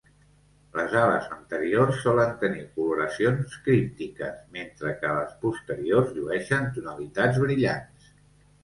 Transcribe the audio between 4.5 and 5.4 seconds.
mentre que a les